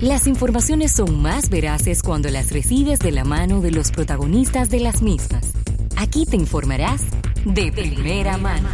[0.00, 4.78] Las informaciones son más veraces cuando las recibes de la mano de los protagonistas de
[4.78, 5.52] las mismas.
[5.96, 7.02] Aquí te informarás
[7.44, 8.68] de primera mano.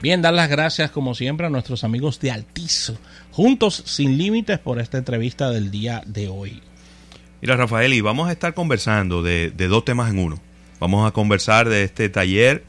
[0.00, 2.96] Bien, dar las gracias como siempre a nuestros amigos de Altizo,
[3.30, 6.62] juntos sin límites por esta entrevista del día de hoy.
[7.42, 10.40] Mira, Rafael, y vamos a estar conversando de, dos temas en uno.
[10.80, 12.64] Vamos a conversar de este taller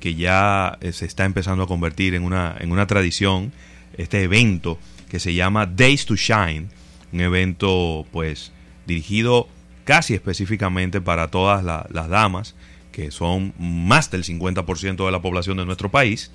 [0.00, 3.52] que ya eh, se está empezando a convertir en una, en una tradición,
[3.96, 4.78] este evento
[5.08, 6.68] que se llama Days to Shine,
[7.12, 8.52] un evento pues
[8.86, 9.48] dirigido
[9.84, 12.54] casi específicamente para todas las damas,
[12.92, 16.30] que son más del 50% de la población de nuestro país,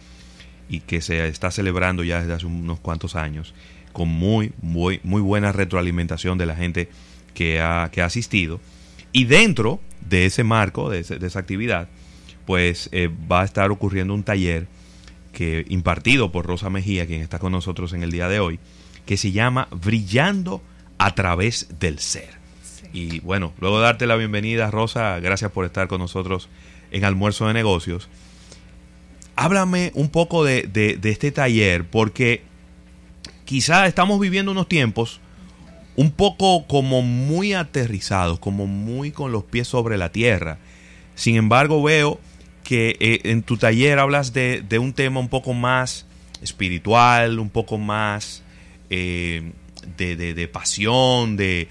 [0.70, 3.54] y que se está celebrando ya desde hace unos cuantos años
[3.92, 6.90] con muy, muy, muy buena retroalimentación de la gente
[7.34, 8.60] que ha, que ha asistido.
[9.12, 11.90] Y dentro de ese marco, de, esa actividad,
[12.46, 14.68] pues eh, va a estar ocurriendo un taller
[15.32, 18.60] que impartido por Rosa Mejía, quien está con nosotros en el día de hoy,
[19.06, 20.62] que se llama Brillando
[20.98, 22.30] a través del ser.
[22.94, 26.50] Y bueno, luego de darte la bienvenida, Rosa, gracias por estar con nosotros
[26.92, 28.10] en Almuerzo de Negocios
[29.36, 32.44] háblame un poco de, este taller, porque
[33.46, 35.20] quizá estamos viviendo unos tiempos
[35.96, 40.58] un poco como muy aterrizados, como muy con los pies sobre la tierra.
[41.16, 42.20] Sin embargo, veo
[42.72, 46.06] que eh, en tu taller hablas de, un tema un poco más
[46.42, 48.44] espiritual, un poco más
[48.90, 49.52] eh,
[49.98, 51.68] de, de, pasión, de,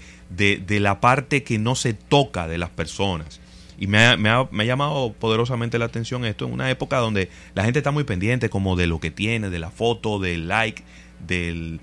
[0.69, 3.41] la parte que no se toca de las personas.
[3.79, 7.63] Y me ha, me, ha, llamado poderosamente la atención esto en una época donde la
[7.63, 10.83] gente está muy pendiente como de lo que tiene, de la foto, del like,
[11.27, 11.79] del,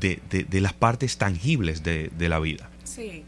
[0.00, 2.70] de, las partes tangibles de la vida.
[2.84, 3.24] Sí.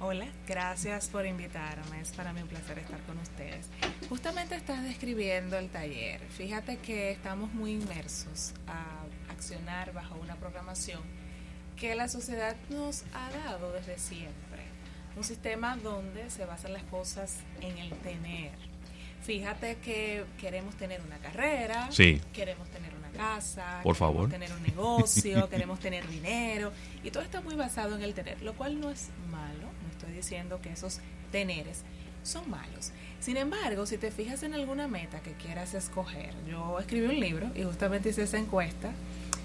[0.00, 2.00] Hola, gracias por invitarme.
[2.00, 3.66] Es para mí un placer estar con ustedes.
[4.08, 6.20] Justamente estás describiendo el taller.
[6.28, 11.02] Fíjate que estamos muy inmersos a accionar bajo una programación
[11.76, 14.68] que la sociedad nos ha dado desde siempre
[15.16, 18.52] un sistema donde se basan las cosas en el tener.
[19.22, 21.88] Fíjate que queremos tener una carrera,
[22.32, 24.30] queremos tener una casa, Por favor.
[24.30, 26.72] queremos tener un negocio, queremos tener dinero,
[27.02, 29.57] y todo está muy basado en el tener, lo cual no es malo,
[30.18, 31.00] diciendo que esos
[31.32, 31.82] teneres
[32.22, 32.92] son malos.
[33.20, 37.50] Sin embargo, si te fijas en alguna meta que quieras escoger, yo escribí un libro
[37.54, 38.90] y justamente hice esa encuesta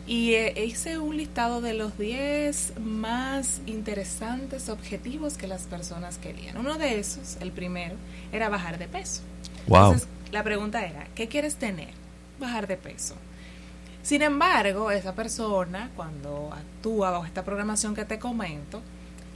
[0.06, 6.58] y eh, hice un listado de los 10 más interesantes objetivos que las personas querían.
[6.58, 7.96] Uno de esos, el primero,
[8.32, 9.22] era bajar de peso.
[9.66, 11.92] Entonces, la pregunta era, ¿qué quieres tener?
[12.40, 13.16] Bajar de peso.
[14.02, 18.82] Sin embargo, esa persona, cuando actúa bajo esta programación que te comento,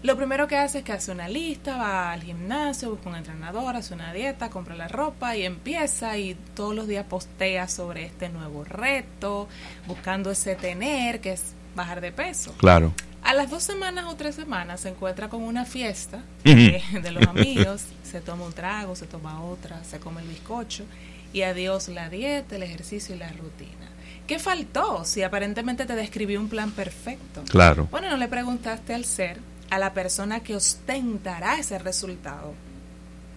[0.04, 3.76] lo primero que hace es que hace una lista, va al gimnasio, busca un entrenador,
[3.76, 8.30] hace una dieta, compra la ropa y empieza y todos los días postea sobre este
[8.30, 9.48] nuevo reto,
[9.88, 12.54] buscando ese tener, que es bajar de peso.
[12.58, 12.94] Claro.
[13.24, 17.28] A las dos semanas o tres semanas se encuentra con una fiesta de, de los
[17.28, 20.86] amigos, se toma un trago, se toma otra, se come el bizcocho
[21.34, 23.88] y adiós la dieta, el ejercicio y la rutina.
[24.28, 27.44] ¿Qué faltó si aparentemente te describió un plan perfecto?
[27.50, 27.88] Claro.
[27.90, 32.54] Bueno, no le preguntaste al ser a la persona que ostentará ese resultado,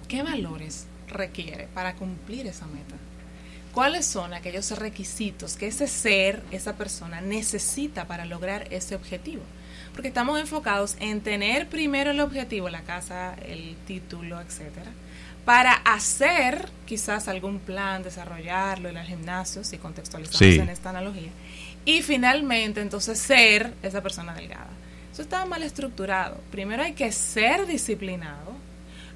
[0.09, 2.97] ¿qué valores requiere para cumplir esa meta?
[3.73, 9.43] ¿Cuáles son aquellos requisitos que ese ser, esa persona necesita para lograr ese objetivo?
[9.93, 14.91] Porque estamos enfocados en tener primero el objetivo, la casa, el título, etcétera,
[15.45, 21.31] para hacer quizás algún plan, desarrollarlo, en el gimnasio, si contextualizamos en esta analogía,
[21.85, 24.71] y finalmente entonces ser esa persona delgada.
[25.21, 26.39] Eso está mal estructurado.
[26.51, 28.55] Primero hay que ser disciplinado,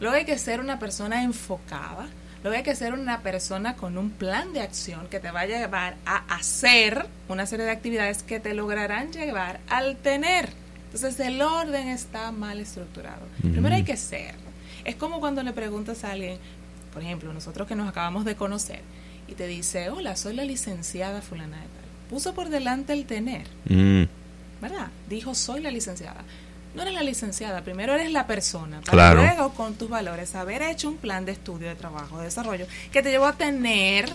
[0.01, 2.09] luego hay que ser una persona enfocada,
[2.43, 5.47] luego hay que ser una persona con un plan de acción que te va a
[5.47, 10.51] llevar a hacer una serie de actividades que te lograrán llevar al tener.
[10.85, 13.23] Entonces el orden está mal estructurado.
[13.41, 14.35] Primero hay que ser.
[14.85, 16.37] Es como cuando le preguntas a alguien,
[16.93, 18.83] por ejemplo, nosotros que nos acabamos de conocer,
[19.27, 22.11] y te dice, hola, soy la licenciada fulana de tal.
[22.11, 23.47] Puso por delante el tener.
[24.65, 24.89] ¿Verdad?
[25.11, 26.25] Dijo, soy la licenciada.
[26.75, 30.89] No eres la licenciada, primero eres la persona, para luego con tus valores haber hecho
[30.89, 34.09] un plan de estudio, de trabajo, de desarrollo, que te llevó a tener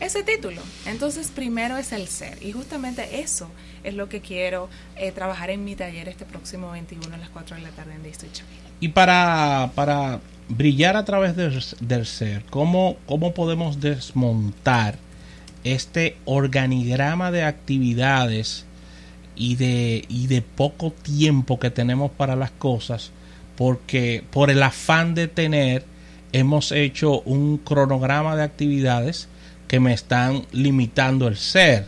[0.00, 0.60] ese título.
[0.84, 2.40] Entonces, primero es el ser.
[2.42, 3.48] Y justamente eso
[3.82, 7.56] es lo que quiero eh, trabajar en mi taller este próximo 21 a las 4
[7.56, 8.40] de la tarde en Distrito
[8.80, 14.98] Y para, para brillar a través del, ser, ¿cómo, ¿cómo podemos desmontar
[15.64, 18.66] este organigrama de actividades
[19.36, 23.10] y de, y de poco tiempo que tenemos para las cosas,
[23.56, 25.84] porque por el afán de tener
[26.32, 29.28] hemos hecho un cronograma de actividades
[29.68, 31.86] que me están limitando el ser,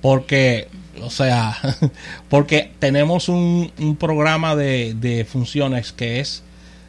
[0.00, 0.68] porque
[1.02, 1.56] O sea,
[2.30, 6.42] porque tenemos un, un programa de, de funciones que es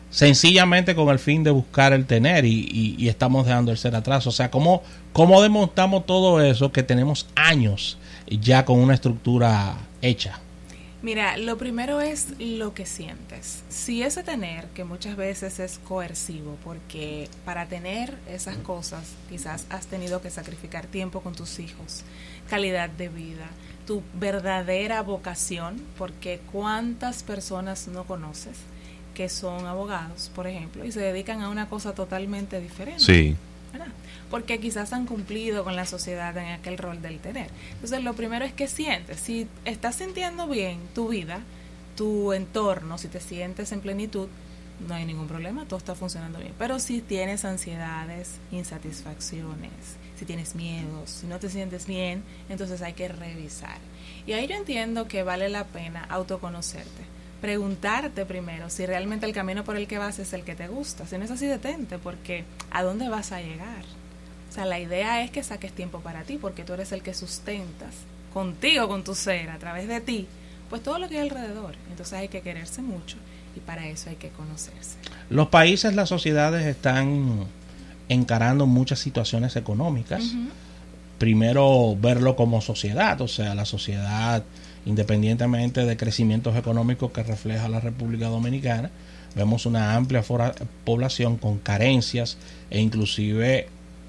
[0.09, 4.25] sencillamente con el fin de buscar el tener y, y, estamos dejando el ser atrás.
[4.27, 4.81] O sea, ¿cómo,
[5.13, 7.97] ¿cómo demontamos todo eso que tenemos años
[8.29, 10.39] ya con una estructura hecha?
[11.01, 13.63] Mira, lo primero es lo que sientes.
[13.69, 19.85] Si ese tener, que muchas veces es coercivo, porque para tener esas cosas quizás has
[19.85, 22.03] tenido que sacrificar tiempo con tus hijos,
[22.49, 23.45] calidad de vida,
[23.85, 28.57] tu verdadera vocación, porque cuántas personas no conoces
[29.13, 32.99] que son abogados, por ejemplo, y se dedican a una cosa totalmente diferente.
[32.99, 33.35] Sí.
[34.29, 37.49] Porque quizás han cumplido con la sociedad en aquel rol del tener.
[37.73, 39.19] Entonces, lo primero es que sientes.
[39.19, 41.39] Si estás sintiendo bien tu vida,
[41.95, 44.27] tu entorno, si te sientes en plenitud,
[44.87, 46.53] no hay ningún problema, todo está funcionando bien.
[46.57, 49.71] Pero si tienes ansiedades, insatisfacciones,
[50.17, 53.77] si tienes miedos, si no te sientes bien, entonces hay que revisar.
[54.25, 59.63] Y ahí yo entiendo que vale la pena autoconocerte preguntarte primero si realmente el camino
[59.63, 61.05] por el que vas es el que te gusta.
[61.05, 63.83] Si no es así, detente, porque ¿a dónde vas a llegar?
[64.49, 67.13] O sea, la idea es que saques tiempo para ti, porque tú eres el que
[67.13, 67.93] sustentas
[68.33, 70.27] contigo, con tu ser, a través de ti,
[70.69, 71.75] pues todo lo que hay alrededor.
[71.89, 73.17] Entonces hay que quererse mucho
[73.55, 74.97] y para eso hay que conocerse.
[75.29, 77.45] Los países, las sociedades están
[78.09, 80.23] encarando muchas situaciones económicas.
[81.17, 84.43] Primero verlo como sociedad, o sea, la sociedad
[84.87, 88.89] independientemente de crecimientos económicos que refleja la República Dominicana,
[89.35, 90.23] vemos una amplia
[90.85, 92.37] población con carencias
[92.69, 93.67] e inclusive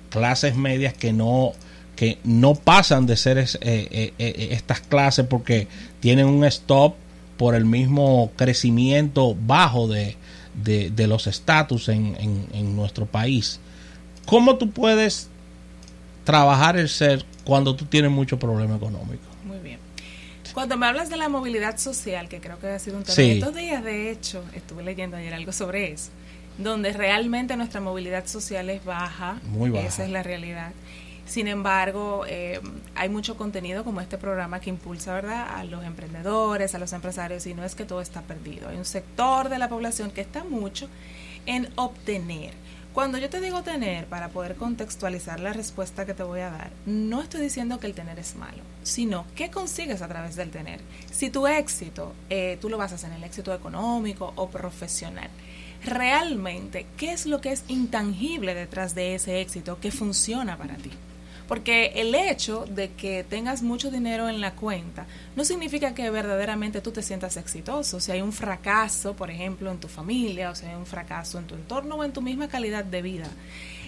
[0.09, 1.53] clases medias que no
[1.97, 5.67] que no pasan de ser eh, eh, eh, estas clases porque
[5.99, 6.95] tienen un stop
[7.37, 10.17] por el mismo crecimiento bajo de,
[10.55, 13.59] de, los estatus en, en, en nuestro país.
[14.27, 15.29] ¿Cómo tú puedes
[16.23, 19.28] trabajar el ser cuando tú tienes mucho problema económico?
[20.59, 23.55] Cuando me hablas de la movilidad social, que creo que ha sido un tema estos
[23.55, 26.11] días, de hecho, estuve leyendo ayer algo sobre eso,
[26.59, 29.87] donde realmente nuestra movilidad social es baja, Muy baja.
[29.87, 30.73] esa es la realidad.
[31.27, 32.61] Sin embargo, eh,
[32.97, 35.47] hay mucho contenido como este programa que impulsa ¿verdad?
[35.49, 38.69] a los emprendedores, a los empresarios, y no es que todo está perdido.
[38.69, 40.89] Hay un sector de la población que está mucho
[41.47, 42.51] en obtener
[42.99, 46.73] cuando yo te digo tener, para poder contextualizar la respuesta que te voy a dar,
[46.85, 50.81] no estoy diciendo que el tener es malo, sino qué consigues a través del tener.
[51.09, 55.31] Si tu éxito, eh, tú lo basas en el éxito económico o profesional,
[55.85, 60.91] realmente, ¿qué es lo que es intangible detrás de ese éxito que funciona para ti?
[61.49, 66.83] Porque el hecho de que tengas mucho dinero en la cuenta no significa que verdaderamente
[66.83, 67.99] tú te sientas exitoso.
[67.99, 71.47] Si hay un fracaso, por ejemplo, en tu familia, o si hay un fracaso en
[71.47, 73.29] tu entorno o en tu misma calidad de vida.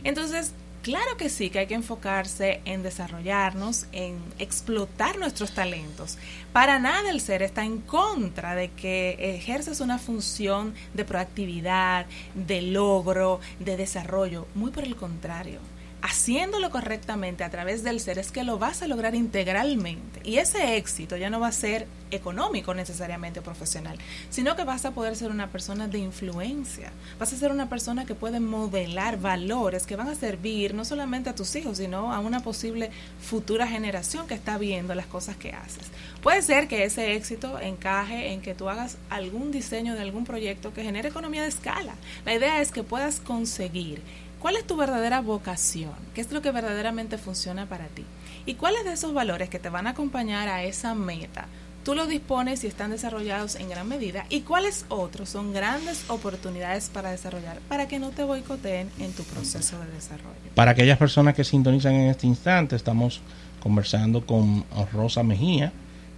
[0.03, 6.17] Entonces, Claro que sí, que hay que enfocarse en desarrollarnos, en explotar nuestros talentos.
[6.55, 12.63] Para nada el ser está en contra de que ejerces una función de proactividad, de
[12.63, 14.47] logro, de desarrollo.
[14.55, 15.61] Muy por el contrario
[16.03, 20.21] haciéndolo correctamente a través del ser es que lo vas a lograr integralmente.
[20.25, 23.99] Y ese éxito ya no va a ser económico necesariamente profesional,
[24.31, 26.93] sino que vas a poder ser una persona de influencia.
[27.19, 31.31] Vas a ser una persona que puede modelar valores que van a servir no solamente
[31.31, 35.53] a tus hijos, sino a una posible futura generación que está viendo las cosas que
[35.53, 35.87] haces.
[36.23, 40.73] Puede ser que ese éxito encaje en que tú hagas algún diseño de algún proyecto
[40.73, 41.95] que genere economía de escala.
[42.25, 44.03] La idea es que puedas conseguir
[44.41, 45.93] ¿Cuál es tu verdadera vocación?
[46.15, 48.05] ¿Qué es lo que verdaderamente funciona para ti?
[48.47, 51.47] ¿Y cuáles de esos valores que te van a acompañar a esa meta?
[51.85, 54.25] Tú los dispones y están desarrollados en gran medida.
[54.31, 59.25] ¿Y cuáles otros son grandes oportunidades para desarrollar para que no te boicoteen en tu
[59.25, 60.55] proceso de desarrollo?
[60.55, 63.21] Para aquellas personas que sintonizan en este instante, estamos
[63.63, 65.71] conversando con Rosa Mejía,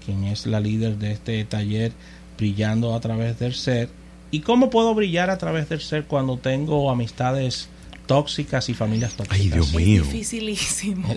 [0.04, 1.90] quien es la líder de este taller
[2.38, 3.88] Brillando a través del Ser.
[4.30, 7.68] ¿Y cómo puedo brillar a través del ser cuando tengo amistades
[8.06, 9.40] tóxicas y familias tóxicas.
[9.40, 10.02] Ay, Dios mío.
[10.02, 11.08] Es dificilísimo.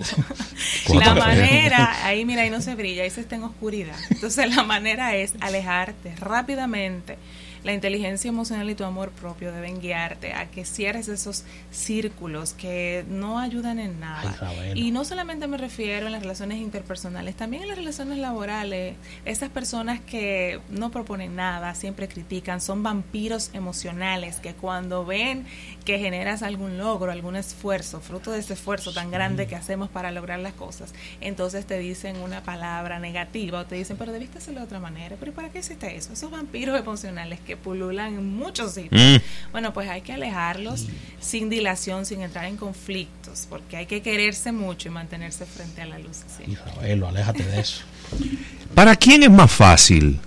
[0.94, 3.96] la manera, ahí mira, ahí no se brilla, ahí se está en oscuridad.
[4.10, 7.18] Entonces la manera es alejarte rápidamente
[7.66, 11.42] la inteligencia emocional y tu amor propio deben guiarte a que cierres esos
[11.72, 14.36] círculos que no ayudan en nada.
[14.76, 18.94] y no solamente me refiero en las relaciones interpersonales, también en las relaciones laborales.
[19.24, 25.44] Esas personas que no proponen nada, siempre critican, son vampiros emocionales que cuando ven
[25.84, 30.12] que generas algún logro, algún esfuerzo, fruto de ese esfuerzo tan grande que hacemos para
[30.12, 34.60] lograr las cosas, entonces te dicen una palabra negativa o te dicen, pero debiste hacerlo
[34.60, 36.12] de otra manera, pero ¿para qué hiciste eso?
[36.12, 39.00] Esos vampiros emocionales que que pululan en muchos sitios.
[39.00, 39.50] Mm.
[39.52, 40.86] Bueno, pues hay que alejarlos
[41.20, 45.86] sin dilación, sin entrar en conflictos, porque hay que quererse mucho y mantenerse frente a
[45.86, 46.18] la luz.
[46.36, 46.44] sí.
[46.46, 47.82] Y Ravelo, aléjate de eso.
[48.74, 50.18] ¿Para quién es más fácil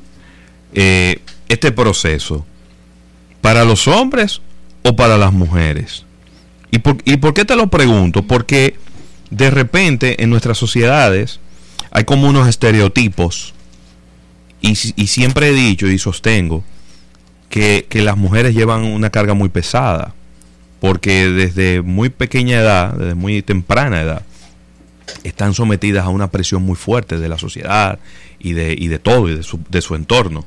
[0.73, 2.45] eh, este proceso?
[3.41, 4.41] ¿Para los hombres
[4.83, 6.05] o para las mujeres?
[6.71, 8.23] ¿Y por, ¿Y por qué te lo pregunto?
[8.23, 8.75] Porque
[9.31, 11.39] de repente en nuestras sociedades
[11.91, 13.53] hay como unos estereotipos
[14.61, 16.63] y, si- y siempre he dicho y sostengo
[17.49, 20.13] que, que las mujeres llevan una carga muy pesada
[20.79, 24.23] porque desde muy pequeña edad, desde muy temprana edad,
[25.23, 27.99] están sometidas a una presión muy fuerte de la sociedad
[28.39, 30.45] y de, y de todo y de su, de su entorno.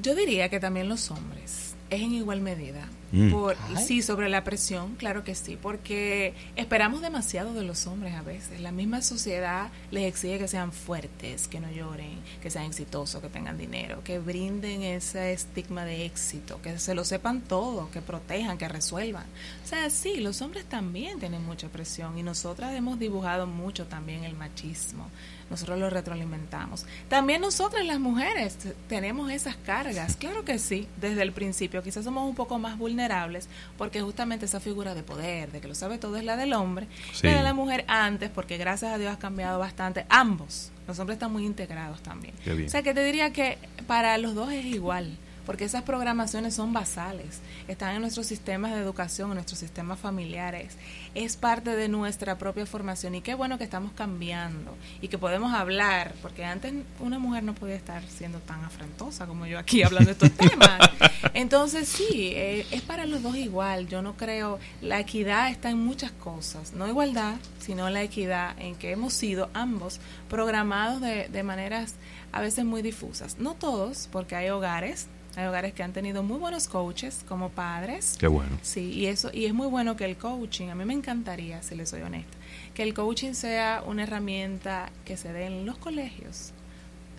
[0.00, 2.88] Yo diría que también los hombres es en igual medida.
[3.10, 3.30] Mm.
[3.30, 8.22] Por, sí, sobre la presión, claro que sí, porque esperamos demasiado de los hombres a
[8.22, 8.60] veces.
[8.60, 13.28] La misma sociedad les exige que sean fuertes, que no lloren, que sean exitosos, que
[13.28, 18.58] tengan dinero, que brinden ese estigma de éxito, que se lo sepan todo, que protejan,
[18.58, 19.24] que resuelvan.
[19.64, 24.24] O sea, sí, los hombres también tienen mucha presión y nosotras hemos dibujado mucho también
[24.24, 25.08] el machismo.
[25.48, 26.84] Nosotros lo retroalimentamos.
[27.08, 31.82] También nosotras las mujeres tenemos esas cargas, claro que sí, desde el principio.
[31.82, 32.97] Quizás somos un poco más vulnerables
[33.76, 36.86] porque justamente esa figura de poder, de que lo sabe todo, es la del hombre,
[37.12, 37.26] Sí.
[37.26, 40.04] la de la mujer antes, porque gracias a Dios ha cambiado bastante.
[40.08, 42.34] Ambos, los hombres están muy integrados también.
[42.66, 45.16] O sea que te diría que para los dos es igual,
[45.48, 50.76] porque esas programaciones son basales, están en nuestros sistemas de educación, en nuestros sistemas familiares,
[51.14, 55.54] es parte de nuestra propia formación y qué bueno que estamos cambiando y que podemos
[55.54, 60.12] hablar, porque antes una mujer no podía estar siendo tan afrentosa como yo aquí hablando
[60.12, 60.80] de estos temas.
[61.32, 65.78] Entonces sí, eh, es para los dos igual, yo no creo, la equidad está en
[65.78, 71.42] muchas cosas, no igualdad, sino la equidad en que hemos sido ambos programados de, de
[71.42, 71.94] maneras
[72.32, 73.38] a veces muy difusas.
[73.38, 78.16] No todos, porque hay hogares, hay hogares que han tenido muy buenos coaches como padres.
[78.18, 78.58] Qué bueno.
[78.62, 81.76] Sí, y eso y es muy bueno que el coaching, a mí me encantaría, si
[81.76, 82.36] le soy honesta,
[82.74, 86.52] que el coaching sea una herramienta que se dé en los colegios.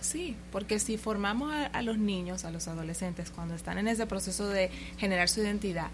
[0.02, 4.06] Sí, porque si formamos a, a los niños, a los adolescentes, cuando están en ese
[4.06, 5.88] proceso de generar su identidad,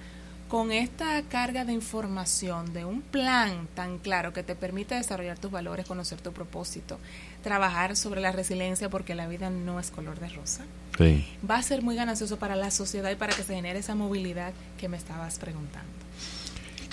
[0.49, 5.51] con esta carga de información, de un plan tan claro que te permite desarrollar tus
[5.51, 6.99] valores, conocer tu propósito,
[7.43, 10.65] trabajar sobre la resiliencia, porque la vida no es color de rosa,
[10.99, 11.27] Sí.
[11.49, 14.53] va a ser muy ganancioso para la sociedad y para que se genere esa movilidad
[14.79, 15.91] que me estabas preguntando.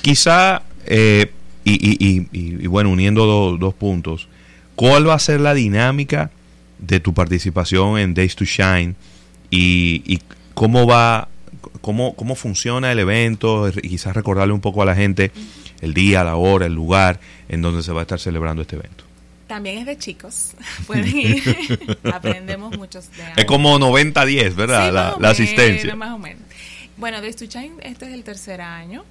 [0.02, 1.32] Quizá, eh,
[1.64, 4.28] y, y- y- y- y bueno, uniendo do- dos puntos,
[4.76, 6.32] ¿cuál va a ser la dinámica
[6.80, 8.96] de tu participación en Days to Shine
[9.50, 10.20] y, y
[10.54, 11.30] cómo va,
[11.82, 13.70] cómo, cómo funciona el evento?
[13.70, 15.32] Y quizás recordarle un poco a la gente
[15.82, 19.04] el día, la hora, el lugar en donde se va a estar celebrando este evento.
[19.48, 20.54] También es de chicos,
[20.88, 24.88] pueden ir, aprendemos muchos de Es como 90-10, ¿verdad?
[24.88, 25.96] Sí, la, asistencia.
[25.96, 26.42] más o menos.
[26.98, 29.04] Bueno, de Stuchain, este es el tercer año.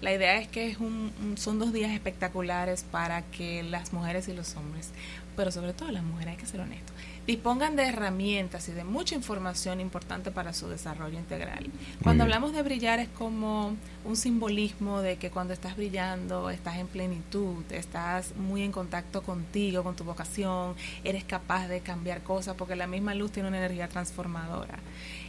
[0.00, 4.32] La idea es que es un- son dos días espectaculares para que las mujeres y
[4.32, 4.90] los hombres,
[5.36, 6.94] pero sobre todo las mujeres, hay que ser honestos,
[7.30, 11.64] dispongan de herramientas y de mucha información importante para su desarrollo integral.
[12.02, 16.88] Cuando hablamos de brillar es como un simbolismo de que cuando estás brillando estás en
[16.88, 22.74] plenitud, estás muy en contacto contigo, con tu vocación, eres capaz de cambiar cosas porque
[22.74, 24.80] la misma luz tiene una energía transformadora.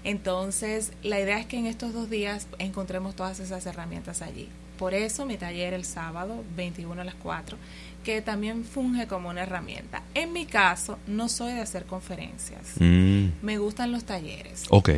[0.04, 4.50] Entonces, la idea es que en estos dos días encontremos todas esas herramientas allí.
[4.82, 7.56] Por eso mi taller el sábado 21 a las 4,
[8.04, 10.02] que también funge como una herramienta.
[10.16, 12.62] En mi caso, no soy de hacer conferencias.
[12.80, 14.64] Mm, Me gustan los talleres.
[14.72, 14.90] ok.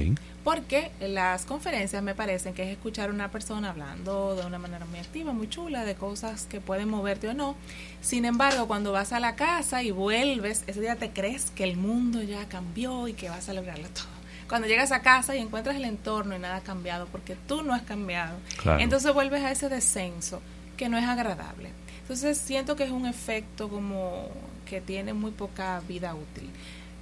[0.45, 4.85] Porque las conferencias me parecen que es escuchar a una persona hablando de una manera
[4.85, 7.57] muy activa, muy chula, de cosas que pueden moverte o no.
[7.99, 11.75] Sin embargo, cuando vas a la casa y vuelves, ese día te crees que el
[11.75, 14.22] mundo ya cambió y que vas a lograrlo todo.
[14.47, 17.73] Cuando llegas a casa y encuentras el entorno y nada ha cambiado porque tú no
[17.73, 18.79] has cambiado, Claro.
[18.79, 20.41] entonces vuelves a ese descenso
[20.77, 21.69] que no es agradable.
[22.01, 24.27] Entonces siento que es un efecto como
[24.65, 26.49] que tiene muy poca vida útil.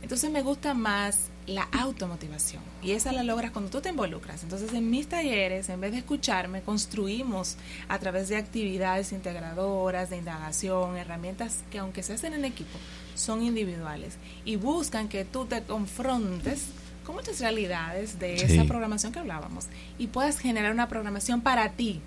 [0.04, 4.42] Entonces me gusta más la automotivación y esa la logras cuando tú te involucras.
[4.44, 7.56] Entonces en mis talleres, en vez de escucharme, construimos
[7.88, 12.78] a través de actividades integradoras, de indagación, herramientas que aunque se hacen en equipo,
[13.16, 16.66] son individuales y buscan que tú te confrontes
[17.06, 18.46] con muchas realidades de Sí.
[18.54, 19.66] esa programación que hablábamos
[19.98, 22.00] y puedas generar una programación para ti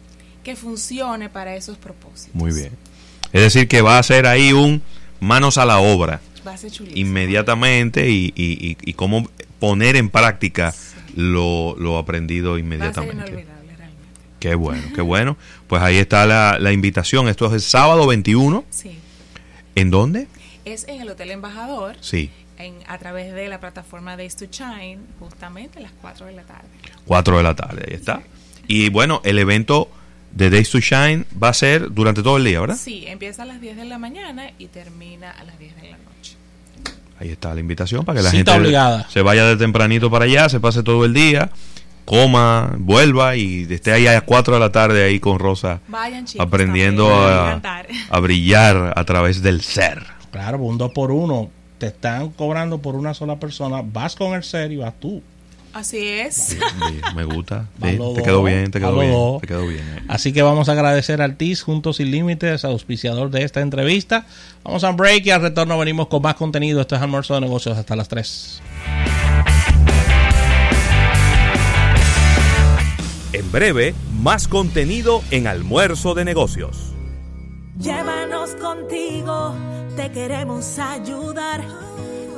[0.43, 2.35] que funcione para esos propósitos.
[2.35, 2.71] Muy bien.
[3.33, 4.83] Es decir, que va a ser ahí un
[5.21, 7.01] manos a la obra Va a ser chulísimo.
[7.01, 10.79] inmediatamente y, y, y- y cómo poner en práctica Sí.
[11.17, 13.15] lo, lo aprendido Va a ser inmediatamente.
[13.31, 14.09] inolvidable realmente.
[14.41, 15.37] Qué bueno, qué bueno.
[15.67, 17.29] Pues ahí está la, la invitación.
[17.29, 18.65] Esto es el sábado 21.
[18.71, 18.99] Sí.
[19.75, 20.29] ¿En dónde?
[20.67, 21.97] Es en el Hotel Embajador.
[22.01, 22.31] Sí.
[22.59, 26.43] En, a través de la plataforma Days to Shine, justamente a las 4 de la
[26.43, 26.69] tarde.
[27.07, 28.23] 4 de la tarde, ahí está.
[28.67, 29.91] Y bueno, el evento
[30.33, 32.77] de Days to Shine va a ser durante todo el día, ¿verdad?
[32.77, 35.97] Sí, empieza a las 10 de la mañana y termina a las 10 de la
[35.99, 36.37] noche.
[37.21, 39.09] Ahí está la invitación para que la Cita gente obligada.
[39.09, 41.51] se vaya de tempranito para allá, se pase todo el día,
[42.05, 46.25] coma, vuelva y esté ahí a las 4 de la tarde ahí con Rosa Vayan
[46.27, 46.45] chicos.
[46.47, 47.61] aprendiendo a,
[48.11, 50.03] a brillar a través del ser.
[50.33, 51.51] Claro, un dos por uno.
[51.79, 53.83] Te están cobrando por una sola persona.
[53.85, 55.23] Vas con el ser y vas tú.
[55.73, 56.57] Así es.
[57.17, 57.67] Me gusta.
[57.83, 59.81] Sí, te quedó bien, te quedó bien, te quedó bien.
[59.97, 60.03] eh.
[60.09, 64.25] Así que vamos a agradecer al TIS Juntos Sin Límites, auspiciador de esta entrevista.
[64.63, 66.81] Vamos a un break y al retorno venimos con más contenido.
[66.81, 68.63] Esto es Almuerzo de Negocios hasta las 3.
[73.33, 76.93] En breve, más contenido en Almuerzo de Negocios.
[77.81, 79.55] Llévanos contigo,
[79.97, 81.63] te queremos ayudar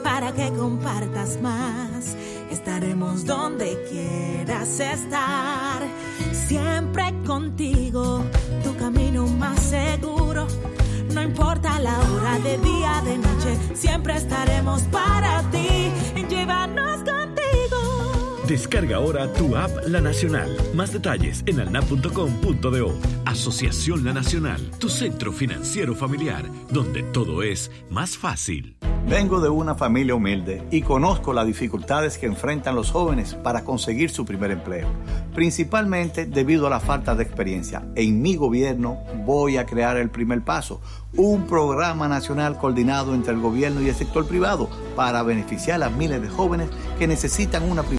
[0.02, 2.16] para que compartas más.
[2.50, 5.82] Estaremos donde quieras estar,
[6.32, 8.24] siempre contigo,
[8.62, 10.46] tu camino más seguro.
[11.12, 15.90] No importa la hora de día, de noche, siempre estaremos para ti.
[16.28, 17.25] Llévanos contigo.
[18.46, 20.56] Descarga ahora tu app La Nacional.
[20.72, 22.94] Más detalles en alnap.com.do.
[23.24, 28.76] Asociación La Nacional, tu centro financiero familiar, donde todo es más fácil.
[29.08, 34.10] Vengo de una familia humilde y conozco las dificultades que enfrentan los jóvenes para conseguir
[34.10, 34.88] su primer empleo,
[35.32, 37.84] principalmente debido a la falta de experiencia.
[37.94, 40.80] En mi gobierno voy a crear el primer paso,
[41.16, 46.20] un programa nacional coordinado entre el gobierno y el sector privado para beneficiar a miles
[46.20, 47.84] de jóvenes que necesitan una